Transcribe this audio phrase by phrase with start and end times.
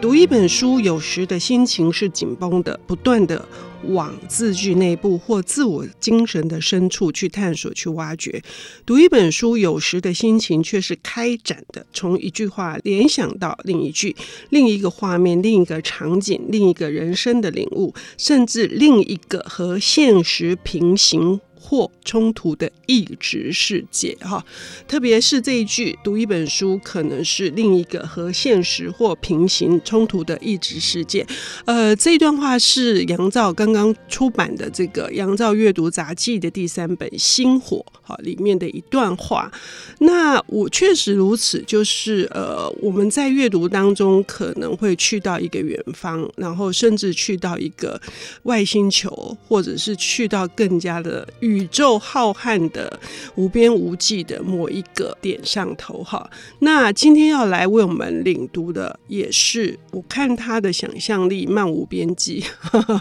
[0.00, 3.46] 读一本书，有时的心情是紧绷的，不断的
[3.88, 8.40] 往字句内部或自我精神的深处去探索、去挖掘；
[8.86, 14.16] 读一本书，有时的心情却是开展的，从一句话联想到另一句、
[14.48, 21.38] 另一个画面、另一个场景、另一个人生的领悟，甚至另一个和现实平行。
[21.62, 24.44] 或冲突的异质世界，哈，
[24.88, 31.24] 特别是这一句，读一本书可能是另一个和现实或平行冲突的异质世界。
[31.66, 39.52] 呃，这段话是杨照刚刚出版的这个《杨照阅读杂记》的第三本《星火》哈里面的一段话。
[39.98, 48.00] 那我确实如此，就是呃，我们在阅读当中可能会去到一个远方，然后甚至去到一个
[48.44, 51.49] 外星球，或者是去到更加的远。
[51.50, 53.00] 宇宙浩瀚的
[53.34, 62.44] 无边无际的某一个点上头哈，那今天要来为我们领读的也是，我看他的想象力漫无边际，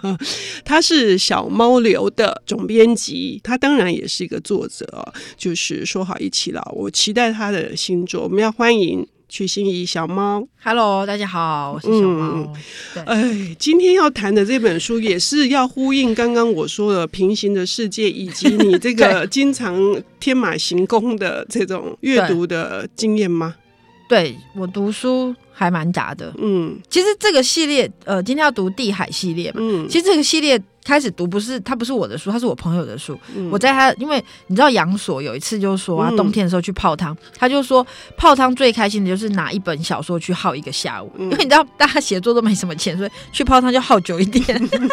[0.65, 9.07] 他是小猫流的总编辑，他当然也是一个作者，就是说好一起了，我期待他的新作，我们要欢迎。
[9.29, 12.51] 瞿欣怡小猫，Hello，大家好，我是小猫。
[12.95, 19.79] 嗯、哎，今天要谈的这本书也是要呼应刚刚我说的平行的世界，以及你这个 经常
[20.19, 23.55] 天马行空的这种阅读的经验吗？
[24.09, 26.33] 对，我读书还蛮杂的。
[26.39, 29.59] 嗯，其实这个系列，呃，今天要读地海系列嘛。
[29.61, 30.59] 嗯，其实这个系列。
[30.89, 33.17] 开始读不是，他不是我的书，他是我朋友的书。
[33.35, 37.85] 嗯、我在他，因为你知道杨所有一次就说啊，冬天的时候去泡汤，嗯、他就说
[38.17, 44.43] 泡汤最开心的就是拿一本小说去耗一个下午，嗯、因为你知道大家写作都没什么钱，所以去泡汤就耗久一点。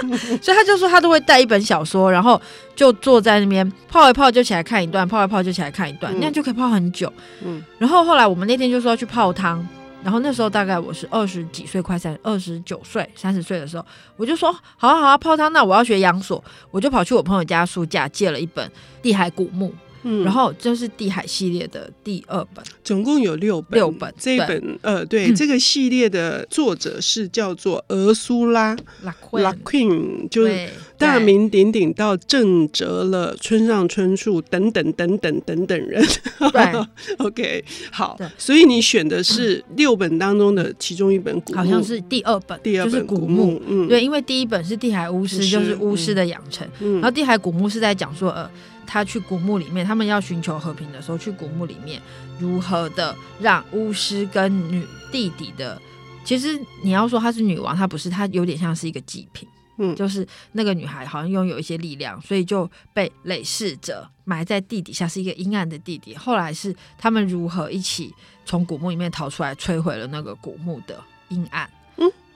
[0.43, 2.39] 所以他就说他都会带一本小说，然后
[2.75, 7.11] 就坐在那边泡一泡就起来看一段，泡一泡就起来看一段，嗯、那样就可以泡很久。
[7.43, 9.67] 嗯，然后后来我们那天就说要去泡汤。
[10.07, 13.85] 然后那时候大概我是二十几岁，快三二十九岁、三十岁的时候，
[14.17, 18.65] 我就说好啊好啊，泡汤，那我要学养锁，我就跑去我朋友家书架借了一本
[19.03, 19.69] 《地海古墓》。
[20.03, 23.77] 嗯，然后这是地海系列的第二本，总共有六本。
[23.77, 24.79] 六本，这一本对。
[24.83, 28.77] 呃，对，嗯、这个系列的作者是叫做俄苏拉。
[29.03, 29.83] 拉奎，
[30.31, 36.05] 就是大名鼎鼎到正折了村上春树等等等等等等人。
[36.53, 36.87] 对，
[37.19, 38.27] OK，好，对。
[38.39, 43.27] 所以你选的是六本当中的其中一本古墓，好像是第二本，第二本古墓。
[43.27, 48.51] 古墓嗯，对，因为第一本是地海巫师，就是巫师的养成，嗯、然后地海古墓是在讲说呃。
[48.87, 52.01] 他去古墓里面，他们要寻求和平的时候，去古墓里面
[52.39, 55.81] 如何的让巫师跟女弟弟的，
[56.25, 59.49] 其实你要说她是女王，她不是，她有点像是一个祭品，
[59.79, 66.15] 嗯，就是那个女孩好像拥有一些力量，所以就被累世者埋在地底下，是一个阴暗的地底。
[66.15, 68.15] 后来是他们如何一起
[68.45, 71.69] 从古墓里面逃出来，摧毁了那个古墓的阴暗。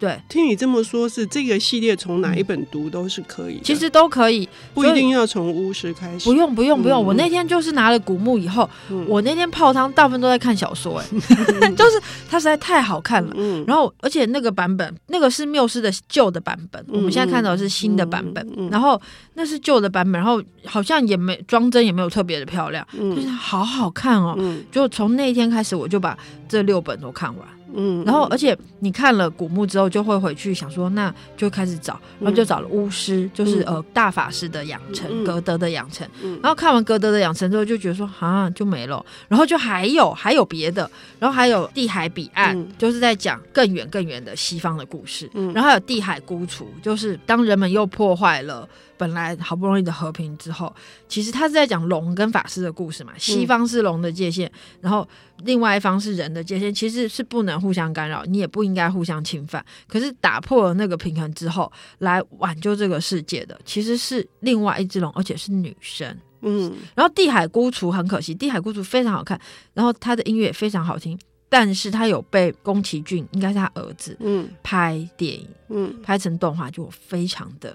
[0.01, 6.25] 对，听你这么说，是这个系列从哪一本读都是可以的，其实都可以，不一定要从巫师开始。
[6.25, 7.05] 不用，不用，不用。
[7.05, 8.69] 我那天就是拿了古墓以后，
[9.07, 11.07] 我那天泡汤大部分都在看小说，哎，
[11.77, 12.01] 就是
[12.31, 13.37] 它实在太好看了。
[13.67, 18.47] 然后，而且那个版本，那个是缪斯的旧的版本，我们现在看到的是新的版本。
[18.71, 18.99] 然后
[19.35, 24.35] 那是旧的版本，然后好像也没装帧，也没有特别的漂亮，就是好好看哦。
[24.73, 26.17] 就从那一天开始，我就把
[26.49, 27.47] 这六本都看完。
[27.75, 36.07] 嗯，然后而且你看了古墓之后，就会回去想说，那就开始找，然后就找了巫师，嗯、就是呃大法师的养成，嗯、格德的养成。
[36.23, 39.05] 嗯、然后看完格德的养成之后，就觉得说啊就没了。
[39.29, 45.31] 然后就还有还有别的，然后还有地海彼岸，嗯、就是在讲更远更远的西方的故事。
[45.35, 48.69] 嗯、然后还有地海孤雏，就是当人们又破坏了。
[49.01, 50.71] 本来好不容易的和平之后，
[51.09, 53.15] 其实他是在讲龙跟法师的故事嘛。
[53.17, 54.53] 西方是龙的界限，嗯、
[54.83, 55.09] 然后
[55.45, 59.65] 另外一方是人的界限，其实是不能互相干扰，你也不应该互相侵犯。
[59.89, 66.15] 可是打破了那个平衡之后，来挽救这个世界的，其实是另外一只龙，而且是女生。
[66.43, 69.41] 嗯，然后地海孤雏很可惜，地海孤雏非常好看，
[69.73, 71.19] 然后他的音乐也非常好听，
[71.49, 77.75] 但是他有被宫崎骏，应该是他儿子，嗯，拍电影，嗯，拍成动画就非常的。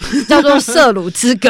[0.28, 1.48] 叫做《色鲁之歌》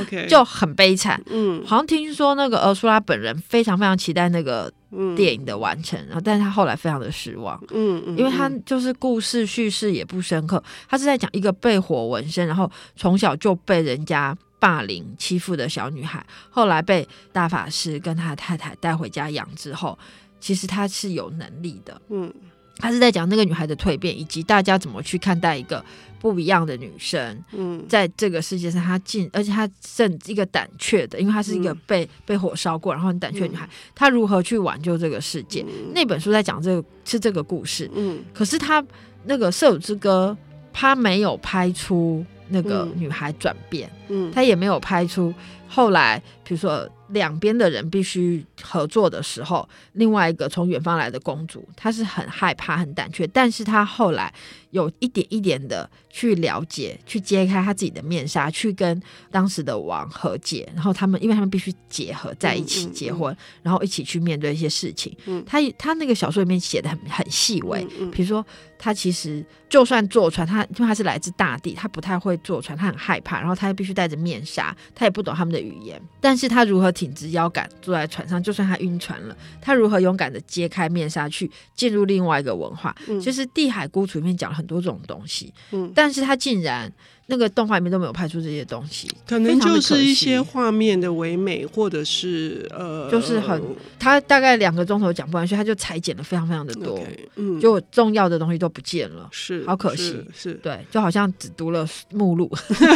[0.00, 1.20] ，OK，就很悲惨。
[1.26, 4.72] 嗯，好像听说那个俄苏拉本人非常非常期待那个
[5.16, 7.60] 电影的完成，然后但是他后来非常的失望。
[7.70, 19.98] 嗯嗯，因为他就是故事叙事也不深刻，他是在讲一个被火纹身，然后从小就被人家霸凌欺负的小女孩，后来被大法师跟他太太带回家养之后，
[20.40, 22.00] 其实他是有能力的。
[22.10, 22.32] 嗯。
[22.78, 25.84] 他是在讲那个女孩的蜕变，以及大家怎么去看待一个
[26.20, 27.44] 不一样的女生。
[27.52, 35.62] 嗯，在这个世界上，她进，而且她甚一个胆怯的，因为她是一个被、嗯、被火烧过，然后很胆怯的女孩，嗯、她如何去挽救这个世界？
[35.68, 37.90] 嗯、那本书在讲这个是这个故事。
[37.94, 38.84] 嗯，可是她
[39.24, 40.36] 那个《射手之歌》，
[40.72, 43.90] 她没有拍出那个女孩转变。
[44.08, 45.34] 嗯，她也没有拍出
[45.66, 46.88] 后来，比如说。
[47.08, 54.32] 两边的人必须合作的时候，另外一个从远方来的公主，她是很害怕、很胆怯，但是她后来
[54.70, 65.16] 有一点一点的去了解、去揭开她自己的面纱，去跟当时的王和解，然后他们，因为他们必须结合在一起结婚，嗯嗯嗯、然后一起去面对一些事情。
[65.26, 68.44] 嗯，他他那个小说里面写的很很细微，比、如说
[68.78, 76.92] 她其实就算坐船，她因为她是来自大地，她不太会坐船，她很害怕，然后她又必须戴着面纱，她也不懂他们的语言，但是她如何？
[76.98, 82.92] 挺直腰杆坐在船上，就算他晕船了，他如何勇敢的揭开面纱去进入另外一个文化？
[83.06, 86.92] 嗯、其实《地海孤雏》里面讲了很多这种东西，嗯，但是他竟然
[87.26, 93.62] 那个动画里面都没有拍出这些东西，可能就是一些画面的唯美，或者是呃，就是很
[93.96, 102.50] 他大概两个钟头讲不完，所以他就裁剪了非常非常的多，okay, 嗯，就重要的东西都不见了，是好可惜，是，是对，就好像只读了目录，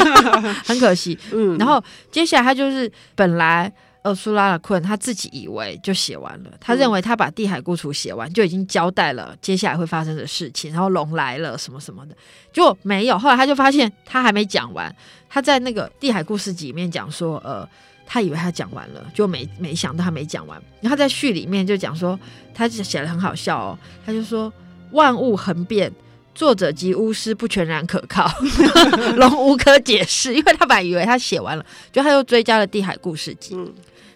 [0.66, 3.72] 很可惜，嗯，然后接下来他就是本来。
[4.04, 12.16] 厄苏拉·拉昆他自己以为就写完了，他认为他把《地海孤雏》写完就已经交代了接下来会发生的事情，然后龙来了什么什么的，
[12.52, 13.19] 结果没有。
[13.19, 14.94] 后来他就发现他还没讲完，
[15.28, 17.69] 他在那个《地海故事集》里面讲说，呃，
[18.04, 20.60] 他以为他讲完了，就没没想到他没讲完。
[20.81, 22.19] 然后在序里面就讲说，
[22.52, 24.52] 他写得很好笑哦，他就说
[24.90, 25.93] 万物恒变。
[26.34, 28.26] 作者及巫师不全然可靠，
[29.16, 33.55] 龙无可解释，因为他本来以为他写完了，就他又追加了《地海故事集》。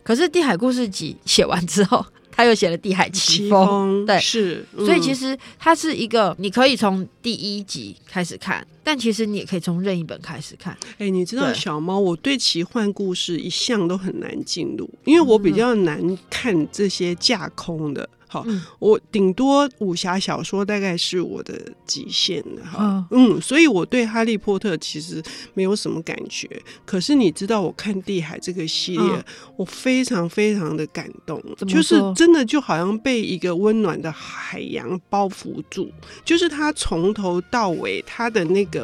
[0.07, 4.03] 可是《地海故事集》写完之后，他又写了《地海奇风》。
[4.07, 10.73] 对，是，所以其实它是一个，你可以从第一集开始看，但其实你也可以从任意本开始看。
[10.93, 18.09] 哎、欸，你知道小猫，我对奇幻故事一向都很难进入，因为我比较难看这些架空的。
[18.29, 25.23] 好，嗯、我顶多武侠小说大概是我的极限了哈，哦、嗯，所以我对哈利波特其实
[25.55, 26.49] 没有什么感觉。
[26.85, 29.25] 可是你知道，我看地海这个系列，哦、
[29.57, 35.89] 我非常非常的感动，就是真的就好像被一个温暖的海洋包覆住，
[36.25, 38.76] 就是它从头到尾它的那个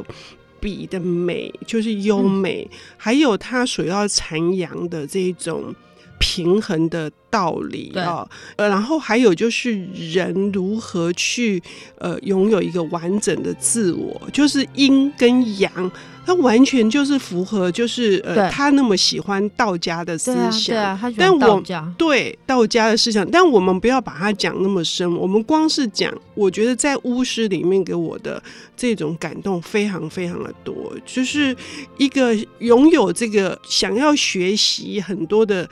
[0.61, 5.75] 笔的美，就是优美，嗯、还有它所要阐扬的这种。
[6.23, 8.25] 平衡的道理啊，
[8.55, 11.61] 呃，然后还有就是人如何去
[11.99, 15.91] 呃拥有一个完整的自我，就是阴跟阳，
[16.25, 21.61] 它完全就是符合，就是呃他那么喜欢道家的思想，对啊，他但我
[21.99, 28.41] 对道家的思想，但我们不要把它讲那么深，我们光是讲，我觉得在巫师里面给我的
[28.77, 31.57] 这种感动非常非常的多，就是
[31.99, 35.69] 一个拥有这个想要学习很多的。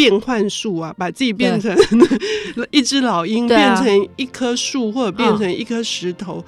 [0.00, 1.76] 变换术啊，把自己变成
[2.72, 6.36] 一只老鹰，对变成一棵树，或者变成一颗石头。
[6.36, 6.44] 哦、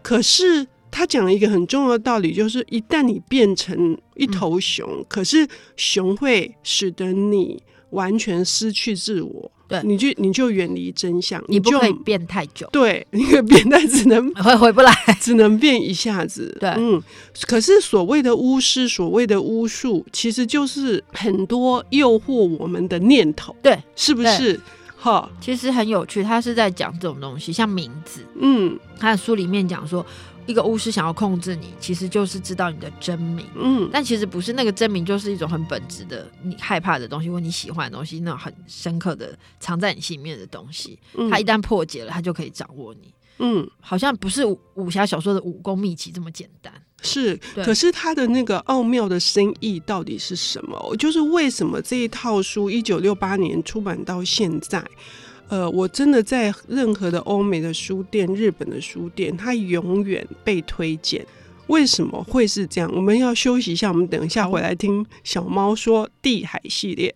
[0.00, 5.46] 可是他讲了一个很重要的道理，就是一旦你变成一头熊，嗯、可是
[5.76, 9.52] 熊会使得你完全失去自我。
[9.66, 12.68] 对，你就你就远离真相，你不可以变太久。
[12.72, 16.56] 对， 那个变态只能回回不来， 只能变一下子。
[16.60, 17.02] 对，嗯。
[17.46, 23.54] 可是所谓的巫师，所谓的巫术，其实就是很多诱惑我们的念头。
[23.62, 24.60] 对，是不是？
[24.96, 28.20] 哈，其实很有趣，他是在讲这种东西，像名字。
[28.40, 30.04] 嗯，他的书里面讲说。
[30.46, 33.46] 一个巫师想要控制你，其实就是知道你的真名。
[33.56, 40.98] 嗯，但其实不是那个真名，就是一种很本质的你害怕的东西，或你喜欢的东西，那种很深刻的藏在你心里面的东西。
[41.14, 43.12] 嗯，他一旦破解了，它就可以掌握你。
[43.38, 46.72] 嗯，好像不是武武侠小说的武功秘籍这么简单。
[47.02, 50.96] 是，可是他的那个奥妙的深意到底是什么？
[50.96, 54.82] 就是为什么这一套书一九六八年出版到现在？
[55.48, 61.24] 呃，我真的在任何的欧美的书店、日本的书店，它永远被推荐。
[61.68, 62.90] 为什么会是这样？
[62.94, 67.14] 我们要休息一下，我们等一下回来听小猫说《地海》系列。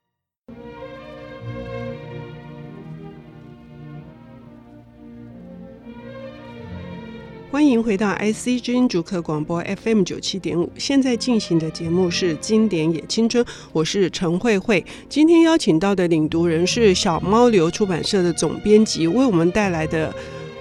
[7.58, 14.86] 欢迎回到 IC 之音主客广播 FM 九七点五，现在进行的节目是《经典也青春》，我是陈慧慧。
[15.08, 20.14] 今天邀请到的领读人是小猫流出版社的总编辑，为我们带来的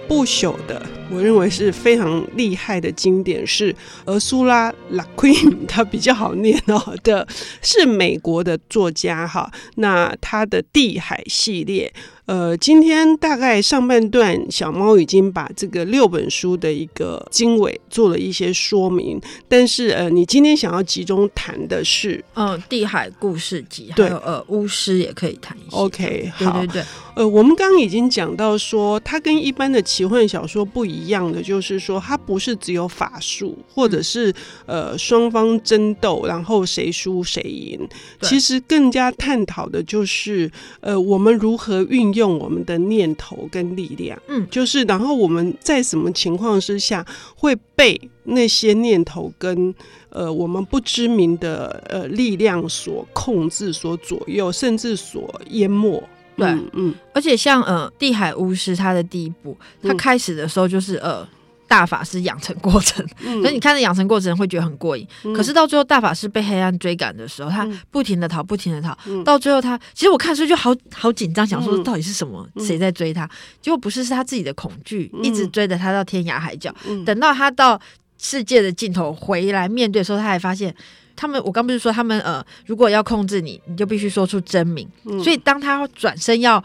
[0.07, 3.75] 不朽的我认为是非常厉害的经典，是
[4.05, 7.27] 俄苏拉·勒奎因，他比较好念哦的，
[7.61, 9.51] 是美国的作家哈。
[9.75, 11.93] 那他的《地海》系列。
[12.27, 19.19] 呃，今天大概上半段，小猫已经把这个六本书的一个经纬做了一些说明。
[19.47, 25.77] 但是，呃，你今天想要集中谈的是，嗯，《地海故事集》，还有呃，巫师也可以谈一下。
[25.77, 26.83] OK，好，对对对。
[27.17, 34.33] 呃，我们刚刚已经讲到说，它跟一般的奇幻小说不一样的，就是说，它不是只有法术，或者是
[34.65, 37.87] 呃双方争斗，然后谁输谁赢。
[38.21, 42.07] 其实更加探讨的就是，呃，我们如何运。
[42.17, 47.05] 用我们的念头跟力量，嗯，就是然后我们在什么情况之下
[47.35, 49.75] 会被那些念头跟
[50.09, 56.01] 呃我们不知名的呃力量所控制、所左右，甚至所淹没。
[56.37, 61.27] 对，嗯，嗯，而且像呃地海巫师他的第一部，他开始的时候就是呃。
[61.69, 65.05] 大法师养成过程，嗯、所以你看着养成过程会觉得很过瘾。
[65.25, 73.29] 嗯、可是到最后，大法师被黑暗追赶的时候，他不停的逃，不停的逃，嗯、到最后他其实我看书就好好紧张，想说到底是什么，谁、嗯、在追他？
[73.61, 76.73] 结果不是，是他自己的恐惧，嗯、一直追着他到天涯海角。
[76.87, 77.77] 嗯、等到他到
[78.17, 80.73] 世界的尽头回来面对的时候，他还发现
[81.17, 84.87] 他们，我刚不是说他们呃，如果要控制你，你就必须说出真名。
[85.03, 86.63] 嗯、所以当他转身要。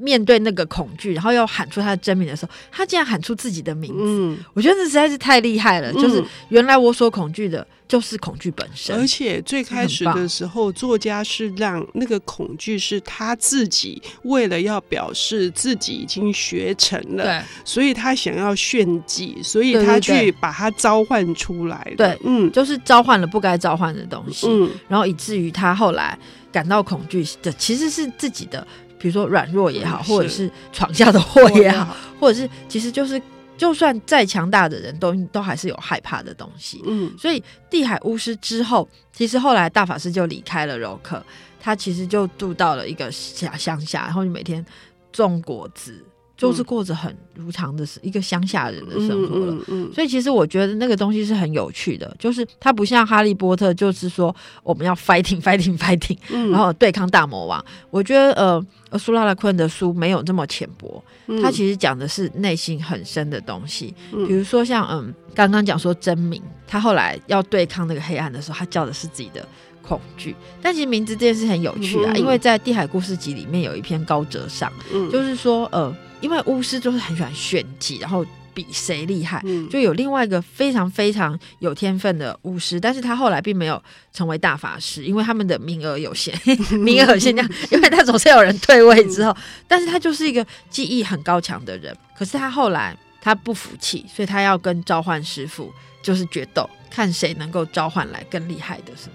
[0.00, 4.02] 面对那个恐惧，然后要喊出他的真名的时候，他竟然喊出自己的名字。
[4.04, 5.92] 嗯，我觉得这实在是太厉害了。
[5.92, 8.96] 嗯、就是原来我所恐惧的，就是恐惧本身。
[8.96, 21.92] 而且最开始的时候，作家是让那个恐惧是他自己为了要表示自己已经学成了，对，所以他想要炫技，所以他去把它召唤出来。
[21.96, 24.46] 对，嗯，就是召唤了不该召唤的东西。
[24.48, 26.18] 嗯，然后以至于他后来
[26.50, 28.66] 感到恐惧的，其实是自己的。
[29.00, 33.20] 比如说软弱也好，或者是闯下的祸也好，或者是其实就是
[33.56, 36.82] 就算再强大的人都都还是有害怕的东西。
[36.86, 41.24] 嗯，所以地海巫师之后，其实后来大法师就离开了柔克，
[41.58, 44.64] 他其实就住到了一个小乡下，然后就每天
[45.10, 46.04] 种果子。
[46.48, 57.62] 就是过着很如常的一个乡下人的生活了，嗯嗯嗯、所以其实我觉得那个东西是很有趣的，就是它不像哈利波特，就是说我们要 fighting fighting fighting，、嗯、然后对抗大魔王。
[57.90, 61.04] 我觉得呃，苏拉拉昆的书没有这么浅薄，
[61.42, 69.46] 他其实讲的是内心很深的东西，嗯、比如说像嗯，刚刚讲说真名，他后来要对抗那个黑暗的时候，他叫的是自己的
[69.82, 70.34] 恐惧。
[70.62, 75.94] 但其实名字这件事很有趣啊，嗯、因为在《地海故事集》里面有一篇高哲上，嗯、就是说呃。
[76.20, 79.40] 因为巫师就是很喜欢炫技，然后比谁厉害。
[79.44, 86.34] 嗯、就有另外一个非常非常有天分的巫师，但是他后来并没有成为大法师，因为他们的名额有限，
[86.80, 89.36] 名额有限，这样，因为他总是有人退位之后，
[89.68, 91.96] 但是他就是一个技艺很高强的人。
[92.18, 95.72] 可是他后来他不服气，所以他要跟召唤师傅
[96.02, 99.14] 就是决斗，看谁能够召唤来更厉害的什么。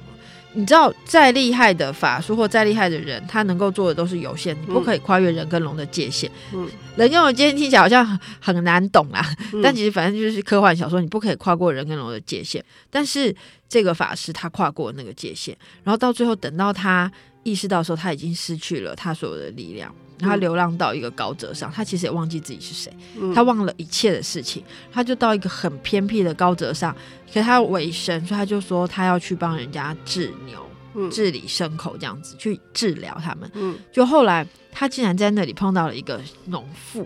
[0.55, 6.31] 你知道，再厉害的法术或再厉害的人，他能够做的都是有限，你不可以跨越人跟龙的界限。
[6.53, 9.21] 嗯，人跟龙界限听起来好像很很难懂啊，
[9.53, 12.63] 嗯、但其实反正就是科幻小说，你不可以跨过人跟龙的界限。
[12.89, 13.35] 但是
[13.67, 17.11] 这个法师他跨过那个界限，然后到最后等到他
[17.45, 19.89] 意识到说，他已经失去了他所有的力量。
[20.17, 22.91] 他流浪到一个高者上，他其实也忘记自己是谁，
[23.33, 26.95] 他忘了一切的事情，他就到一个很偏僻的高者上，
[27.27, 33.51] 可是他为生，所以他就说他要去帮人家治牛、治理牲口这样子去治疗他们。
[33.91, 37.05] 就后来他竟然在那里碰到了一个农妇，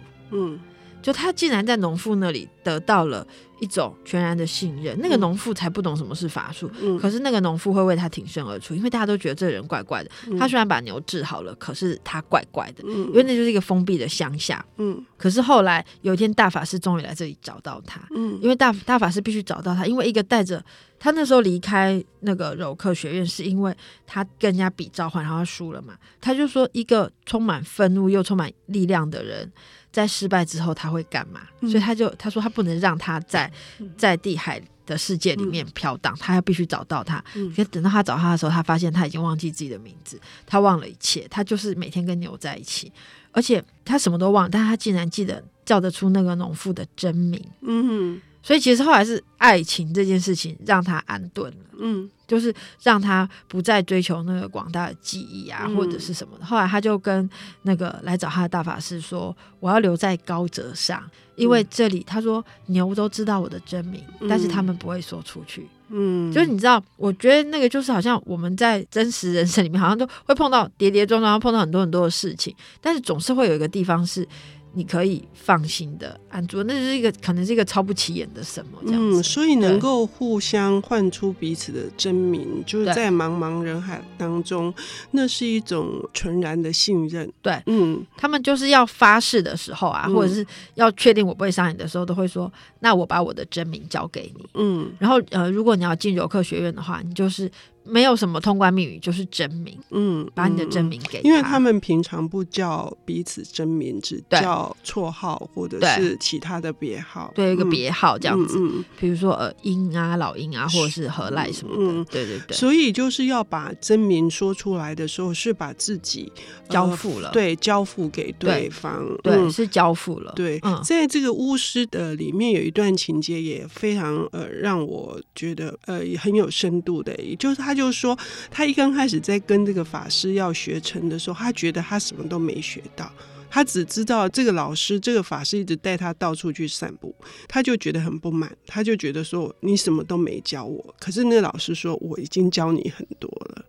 [1.02, 3.26] 就他竟然在农妇那里得到了。
[3.62, 10.10] 一种全然的信任，那个农妇才不懂什么是法术，嗯、可是那个农妇会为他挺身而出，因为大家都觉得这人怪怪的。
[10.28, 14.66] 嗯、他虽然把牛治好了，可是他怪怪的，嗯、因为那就是一个封闭的乡下。
[14.78, 18.00] 嗯，可是后来有一天，大法师终于来这里找到他。
[18.16, 20.64] 嗯，因为大大法师必须找到他，因为一个带着
[20.98, 23.76] 他那时候离开那个柔克学院，是因为
[24.08, 25.96] 他跟人家比召唤，然后他输了嘛。
[26.22, 29.52] 他就说，一个充满愤怒又充满力量的人。
[30.00, 31.42] 在失败之后他会干嘛？
[31.62, 33.52] 嗯、所以他就他说他不能让他在
[33.98, 37.24] 在地海的世界里面飘荡，嗯、他要必须找到他。
[37.36, 42.92] 嗯，等到他找他的时候，他发现他已经忘记自己的名字，他忘了一切，他就是每天跟牛在一起，
[43.32, 47.44] 而且他什么都忘，但他竟然记得叫得出那个农妇的真名。
[47.62, 51.66] 嗯哼，所以其实后来是爱情这件事情让他安顿了。
[51.78, 52.10] 嗯。
[52.26, 52.54] 就是
[52.84, 56.46] 让他不再追求那个广大的记忆啊，或者是什么的。
[56.46, 57.28] 后来他就跟
[57.64, 61.04] 那个来找他的大法师说：“我要留在高泽上，
[61.36, 74.28] 因为这里他说牛都知道我的真名，但是他们不会说出去。”嗯，就是你知道，我觉得那个就是好像我们在真实人生里面，好像都会碰到跌跌撞撞，碰到很多很多的事情，但是总是会有一个地方是
[74.74, 79.20] 你可以放心的安住，那是一个可能是一个超不起眼的什么这样子。
[79.20, 84.74] 嗯，所以能够互相唤出彼此的真名，就是在茫茫人海当中，
[85.12, 87.32] 那是一种纯然的信任。
[87.42, 90.46] 对，嗯，他们就是要发誓的时候啊，或者是
[90.76, 97.50] 要确定我不会伤你的时候，都会说：“那我把我的真名交给你。”嗯，然后呃，如果你要进游客学院的话，你就是。
[97.90, 99.78] 没有什么通关密语，就是真名。
[99.92, 101.28] 嗯，把你的真名给他。
[101.28, 107.32] 因为他们平常不叫彼此真名，只叫绰号或者是其他的别号。
[107.34, 108.60] 对，一个别号这样子。
[108.60, 111.94] 嗯，比如说呃，英啊，老英啊，或者是何赖什么的。
[111.94, 112.56] 嗯，对对对。
[112.56, 116.32] 所以就是要把真名说出来的时候，是把自己
[116.70, 117.32] 交付了。
[117.32, 119.04] 对，交付给对方。
[119.24, 120.32] 对，是交付了。
[120.36, 127.79] 对，在这个巫师的里面有一段情节也非常呃，让我觉得呃也很有深度的，也就是他。
[127.80, 128.18] 就是说，
[128.52, 133.10] 他一刚开始在跟这个法师要学成的时候，他觉得他什么都没学到，
[133.50, 137.16] 他只知道这个老师、这个法师一直带他到处去散步，
[137.48, 140.94] 他就觉得很不满，他就觉得说你什么都没教我。
[141.00, 143.64] 可是那老师说我已经教你很多了。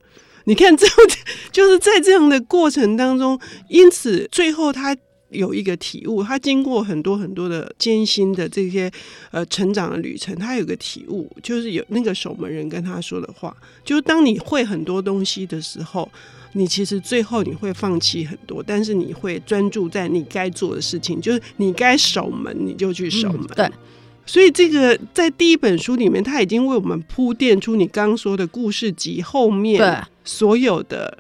[0.45, 0.87] 你看， 这
[1.52, 4.97] 就是在这样的过程当中，因此最后他。
[5.31, 8.91] 有一个体悟，他经过很多很多的艰辛的这些
[9.31, 16.11] 呃成长的旅程，他有个体悟，就是有那个守门人跟他说的话，就是当你会很多东西的时候，
[16.55, 23.47] 你其实最后你会放弃很多，但是你会专注在你该做的事情，就是你该守门你就去守门。
[23.51, 23.71] 嗯，对，
[24.27, 31.17] 所以这个在第一本书里面，他已经为我们铺垫出你刚刚说的故事集后面所有的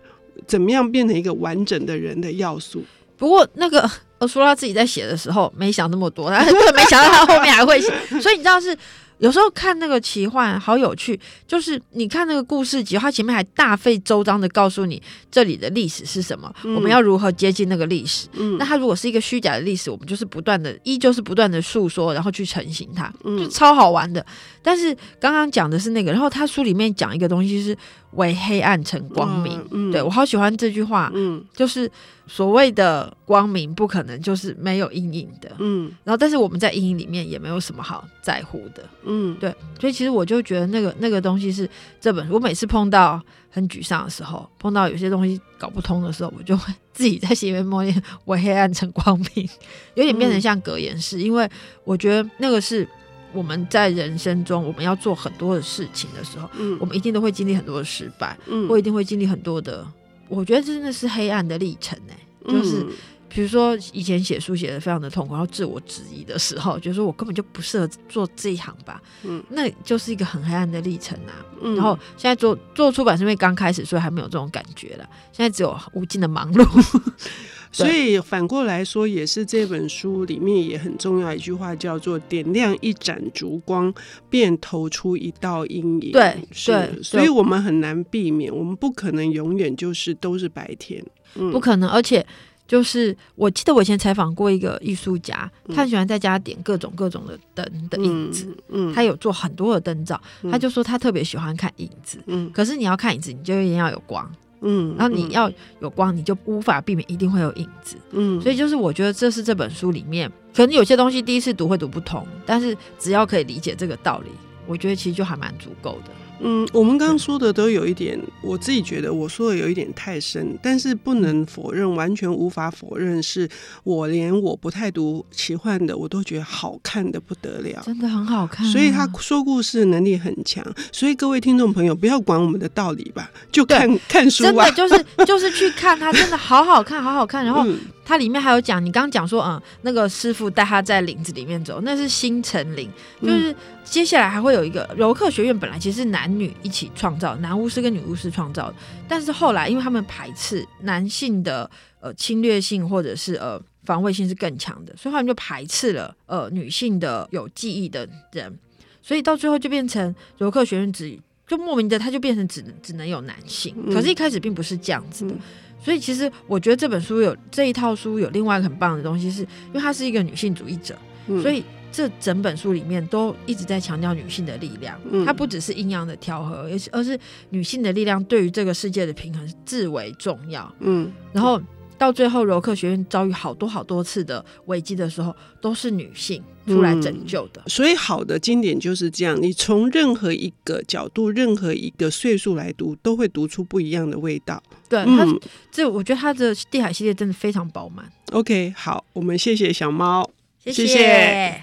[0.46, 2.82] 怎么样变成一个完整的人的要素。
[3.20, 8.76] 不过那个我说他自己在写的时候没想那么多，他 根本没想到他后面还会写，所以你知道是。
[9.20, 18.26] 有时候看那个奇幻好有趣，就是你看那个故事集，他前面还大费周章的告诉你这里的历史是什么，嗯、我们要如何接近那个历史。
[18.32, 24.24] 嗯，那它如果是一个虚假的历史，我们就是不断的，依旧是不断的诉说，然后去成型它，就超好玩的。
[24.62, 27.76] 但是刚刚讲的是那个，然后他书里面讲一个东西是
[28.12, 31.90] 为黑暗成光明，嗯，对，我好喜欢这句话，嗯，就是
[32.26, 38.82] 所谓的光明不可能就是没有阴影的，嗯，然后但是我们在阴影里面也没有什么好在乎的。
[39.04, 41.68] 嗯，对，所以其实我就觉得那个那个东西是
[42.00, 42.34] 这本书。
[42.34, 49.48] 我每次碰到很沮丧的时候，碰到有些东西搞不通的时候，我就会自己在心里面默念“为黑暗成光明”，
[49.94, 51.18] 有点变成像格言式。
[51.18, 51.48] 嗯、因为
[51.84, 52.88] 我觉得那个是
[53.32, 59.86] 我们在人生中我们要做很多的事情的时候，嗯，我们一定都会经历很多的失败，嗯，我一定会经历很多的。
[60.28, 62.12] 我觉得真的是黑暗的历程呢、
[62.44, 62.80] 欸，就是。
[62.80, 62.88] 嗯
[63.32, 71.30] 比如说以前写书写的非常的痛苦，然后自我质疑的时候，觉得说我根本就不适合做这一行吧，嗯，那就是一个很黑暗的历程啊。
[71.62, 75.08] 嗯，然后现在做做出版是因为刚开始，所以还没有这种感觉了。
[75.30, 77.00] 现在只有无尽的忙碌。
[77.72, 83.92] 所以反过来说，也是这本书里面也很重要一句话，叫做“点亮一盏烛光，
[84.28, 86.12] 便投出一道阴影”。
[86.12, 91.04] 对，是，对，所以我们很难避免，我们不可能永远就是都是白天，
[91.36, 92.24] 嗯，不可能，而且。
[92.70, 104.24] 就是我记得我以前采访过一个艺术家，他很喜欢在家点各种各种的灯的影子，嗯，嗯，他有做很多的灯罩，嗯，他就说他特别喜欢看影子，嗯，可是你要看影子，你就一定要有光，
[104.60, 114.30] 嗯，然后你要有光，你就无法避免一定会有影子，嗯，所以就是我觉得这是这本书里面，可能有些东西第一次读会读不通，但是只要可以理解这个道理，
[114.66, 116.10] 我觉得其实就还蛮足够的。
[116.42, 123.48] 嗯，我们刚刚说的都有一点，我自己觉得我说的有一点太深，但是不能否认，完全无法否认，是
[123.84, 128.72] 我连我不太读奇幻的，我都觉得好看的不得了，真的很好看啊。
[128.72, 137.66] 所以他说故事能力很强，所以各位听众朋友不要管我们的道理吧，就看看书啊，真的就是就是去看它，真的好好看，好好看，然后。
[138.10, 142.90] 嗯它里面还有讲，你刚刚讲说，嗯，那个师傅带他在林子里面走，那是星辰林，
[143.22, 148.74] 就是接下来还会有一个柔克学院，本来其实是男女一起创造，男巫师跟女巫师创造的，
[149.06, 151.70] 但是后来因为他们排斥男性的
[152.00, 158.58] 呃侵略性或者是呃防卫性是更强的，所以他们就排斥了呃女性的有记忆的人，
[159.00, 161.16] 所以到最后就变成柔克学院只
[161.50, 165.34] 就莫名的他就变成只能只能有男性，可是一开始并不是这样子的。
[165.82, 174.96] 所以其实我觉得这本书有这一套书有另外一个很棒的东西是，是因为他是一个女性主义者，嗯、所以这整本书里面都一直在强调女性的力量。
[175.26, 180.72] 它不只是阴阳的调和，而是女性的力量对于这个世界的平衡至为重要。
[180.78, 181.60] 嗯，然后
[182.00, 187.60] 到最后柔克学院遭遇好多好多次的危机的时候，都是女性出来拯救的。
[187.60, 194.62] 嗯、所以好的经典就是这样，你从任何一个角度、任何一个岁数来读，都会读出不一样的味道。
[194.88, 198.10] 对，嗯、他这我觉得他的地海系列真的非常饱满。
[198.32, 200.30] OK，好，我们谢谢小猫，
[200.64, 200.86] 谢谢。
[200.86, 201.62] 谢谢